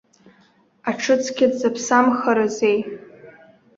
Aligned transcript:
Аҽыцқьа 0.89 1.47
дзаԥсамхарызеи! 1.51 2.79